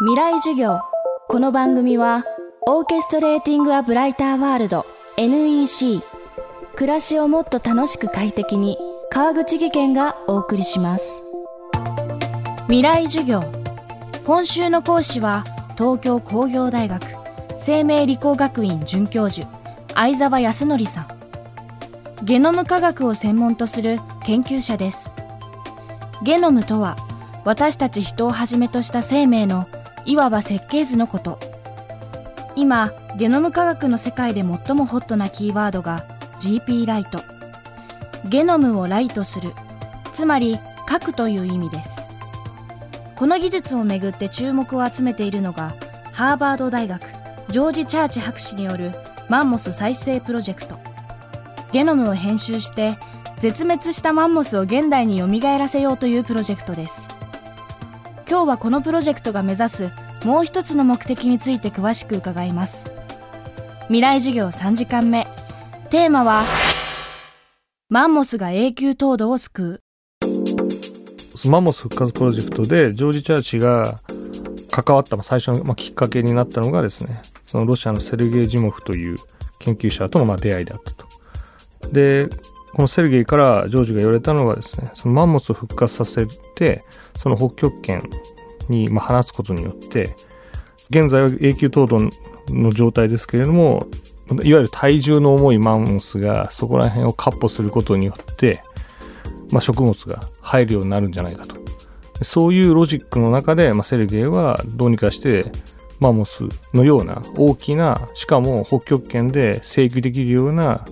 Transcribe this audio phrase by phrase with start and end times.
[0.00, 0.80] 未来授業。
[1.28, 2.24] この番組は
[2.66, 4.84] オーケストレーティング・ア・ブライター・ワールド
[5.16, 6.02] NEC
[6.74, 8.76] 暮らしをもっと楽しく快適に
[9.08, 11.22] 川口義賢がお送りします。
[12.64, 13.44] 未来授業。
[14.26, 15.44] 今週の講師は
[15.78, 17.00] 東京工業大学
[17.60, 19.46] 生命理工学院准教授
[19.94, 21.06] 相沢康則さん。
[22.24, 25.12] ゲノム科学を専門とする研究者です。
[26.24, 26.96] ゲノムとは
[27.44, 29.68] 私たち人をはじめとした生命の
[30.06, 31.38] いわば設計図のこと。
[32.56, 36.04] 今ゲノム科学の世界で最もホットなキーワードが
[36.40, 37.20] GP ライト。
[38.24, 39.52] ゲノムをライトする。
[40.12, 42.02] つまり書くという意味です。
[43.16, 45.74] この技術をめぐって注目を集めているのが
[46.12, 47.00] ハーバード大学
[47.48, 48.92] ジョージ・チャーチ博士による
[49.28, 50.78] マンモス再生プロジェクト。
[51.72, 52.98] ゲノムを編集して
[53.38, 57.08] 絶滅したマンモスを現代によみがえらせようというプロジェクトです。
[58.26, 59.90] 今日はこのプロジェクトが目指す
[60.24, 62.90] もう一つの目的について詳しく伺います。
[63.88, 65.26] 未来授業3時間目。
[65.90, 66.42] テーマは
[67.90, 69.80] マンモスが永久凍土を救
[71.44, 71.50] う。
[71.50, 74.00] マンモス復活プロジェクトでジョージ・チャーチが
[74.70, 79.18] 関わった最初のきっかけになったのがですねそのロシアのセルゲイ・ジモフという
[79.58, 81.06] 研究者とのま出会いだったと。
[81.92, 82.30] で
[82.74, 88.02] このセルゲイからジョージが言われたのはですねそのマンモスを復活させてその北極圏
[88.68, 90.16] にま放つことによって
[90.90, 92.10] 現在は永久凍土
[92.48, 93.86] の状態ですけれども
[94.42, 98.62] いわゆる体重の重いマンモスがそこら辺を闊歩することによって、
[99.50, 101.56] まあ、食物が入るようになるんじゃないかと。
[102.22, 105.50] そういうロジックの中で、まあ、セルゲイはどうにかして
[106.00, 110.84] マンモスのような大きなしかも北極圏で生育できるような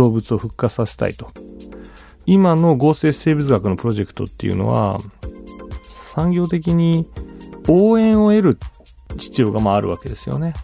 [0.00, 1.30] 動物を復活させたいと。
[2.24, 4.98] 今の合成生物学のプロジェクトっていうのは
[5.82, 7.06] 産業的に
[7.68, 8.58] 応援を得る
[9.18, 10.54] 必要がまああるわけですよね。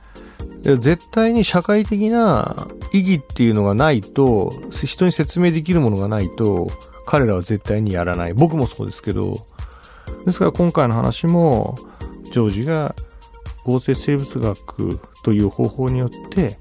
[0.62, 6.68] 絶対に社会的な意義っていうのがないと人に説明できるものがないと
[7.06, 8.32] 彼らは絶対にやらない。
[8.32, 9.36] 僕もそうですけど。
[10.24, 11.76] ですから今回の話も
[12.24, 12.94] ジョージが
[13.64, 16.58] 合成生物学という方法によって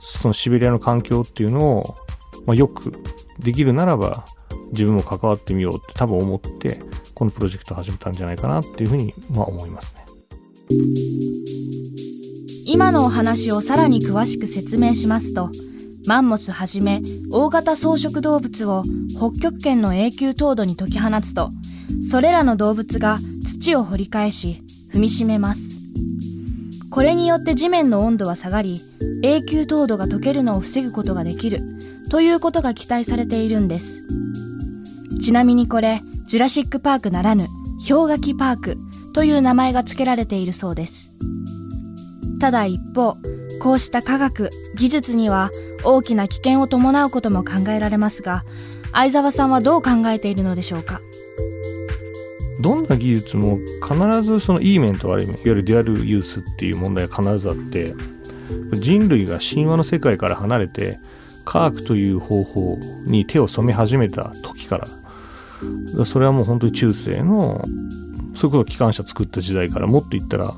[0.00, 1.96] そのシベリアの環境っていうのを、
[2.48, 2.94] まあ、よく
[3.38, 4.24] できるならば
[4.72, 6.80] 自分も関わってみようって多分思って
[7.14, 10.06] このプロジェクトを始めたんじゃないかなっていうふうにまあ思いますね。
[12.64, 15.50] 今のお話をさらに詳しく説明しますと
[16.06, 21.50] マンモスはじめ大型草食動物を北極圏の永久凍土に解き放つと
[22.10, 23.18] それらの動物が
[23.60, 24.62] 土を掘り返し
[24.94, 25.68] 踏みしめます
[26.90, 28.76] これによって地面の温度は下がり
[29.22, 31.60] 永久凍土が溶けるのを防ぐことができる
[32.10, 34.02] ということが期待されているんです。
[35.22, 37.46] ちなみにこれジュラシックパークならぬ
[37.88, 38.76] 氷河期パーク
[39.14, 41.18] という名前が付けられているそうです。
[42.40, 43.16] ただ一方
[43.60, 45.50] こうした科学技術には
[45.84, 48.44] 大きな危険を伴うことも考えられますが
[48.92, 51.00] 相沢さんはどう考えているのでしょうか？
[52.60, 57.94] どんな技術も必ずそのいい面と悪い面いわゆるデュアルユースっていう問題が必ずあって
[58.74, 60.98] 人類が神話の世界から離れて
[61.48, 64.82] 科学という方法に手を染め始めた時か
[65.96, 67.64] らそれはもう本当に中世の
[68.34, 70.52] そういうこと機関車作った時代からもっと言ったら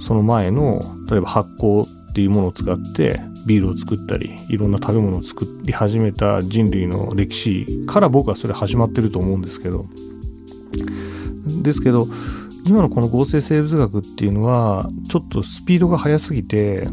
[0.00, 9.84] その前の例えば発酵っていうものを使ってビールを作ったりいろんな食べ物を作り始めた人類の歴史から僕はそれ始まってると思うんですけど
[11.62, 12.06] ですけど
[12.66, 16.88] 今のこの合成生物学っていうのはちょっとスピードが速すぎて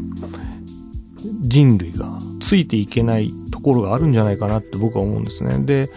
[1.40, 2.18] 人類が
[2.50, 5.60] ついていけないところがあるんじゃないかなって僕は思うんですね。
[5.60, 5.88] で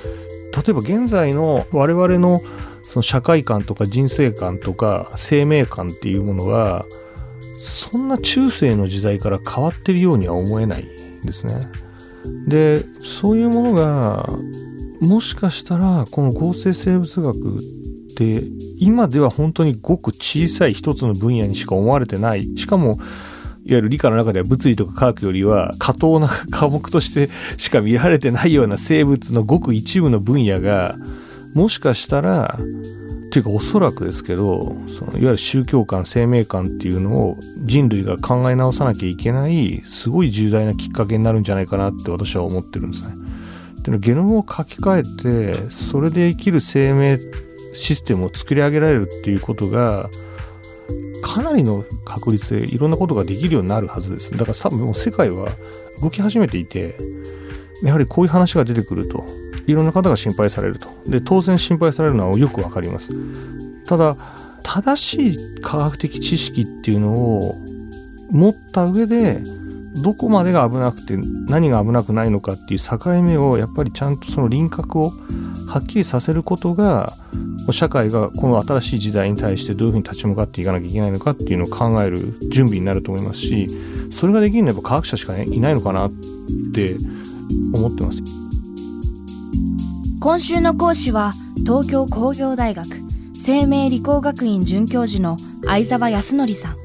[0.55, 2.39] 例えば現在の我々の
[2.83, 6.85] その社会観とか人生観とか生命観っていうものは
[7.57, 11.55] そんな中世の時代から変わってるようには思えないんですね。
[12.47, 14.29] でそういうものが
[15.01, 17.59] もしかしたらこの合成生物学っ
[18.15, 18.43] て
[18.77, 22.99] 今では本当にごく小さい一つの分野にしか思われてないしかも
[23.65, 30.95] いわゆる理科の中では物理とか科学よりは過当な 科目としてしか見られてないような生物のごく一部の分野が
[31.53, 32.57] もしかしたら
[33.31, 43.23] というかおそらくですけどそのいわゆる宗教観生命観っていうのを人類が考え直さなきゃいけないすごい重大なきっかけになるんじゃないかなって私は思ってるんですね。
[43.83, 47.19] でのゲノムを書き換えてそれで生きる生命
[47.73, 50.09] システムを作り上げられるっていうことが
[51.33, 54.37] かなりの確率でいろんなことができるようになるはずです。
[54.37, 55.49] だからさもう世界は
[55.99, 56.95] 動き始めていて、
[57.83, 59.25] やはりこういう話が出てくると、
[59.65, 60.87] いろんな方が心配されると。
[61.07, 63.09] で、当然心配されるのはよくわかります。
[63.85, 64.15] ただ、
[64.61, 67.55] 正しい科学的知識っていうのを
[68.29, 69.41] 持った上で
[70.01, 71.17] どこまでが危なくて
[71.47, 75.11] 何が危なくないのかっていう境目をやっぱりちゃんとその輪郭を
[75.69, 77.09] はっきりさせることが
[77.71, 82.17] 社会がこの新しい時代に対してどういうふうに立ち向かっていかなきゃいけないのかっていうのを考える
[82.49, 83.67] 準備になると思いますし
[84.11, 86.11] それができるのは科学者しか、いないのかなっ
[86.73, 86.95] て
[87.75, 88.21] 思ってます。
[90.21, 91.31] 今週の講師は
[91.65, 92.87] 東京工業大学
[93.33, 95.35] 生命理工学院准教授の
[95.65, 96.75] 相沢康則さん。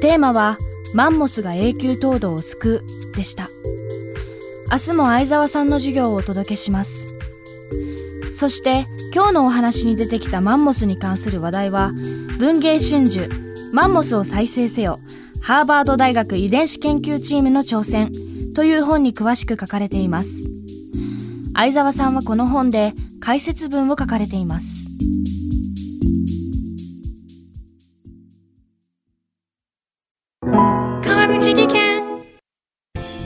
[0.00, 0.58] テーマは
[0.94, 3.48] マンモスが永久凍土を救うでした。
[4.70, 7.18] 明日も相沢さんの授業をお届けします。
[8.36, 11.90] そして今日のお話に出てきたマンモスに関する話題は
[12.38, 13.28] 文芸春秋
[13.72, 15.00] マンモスを再生せよ
[15.42, 18.12] ハーバード大学遺伝子研究チームの挑戦
[18.54, 20.42] という本に詳しく書かれています。
[21.54, 24.73] 相沢さんはこの本で解説文を書かれています。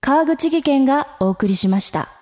[0.00, 2.17] 川口義賢がお送りしました。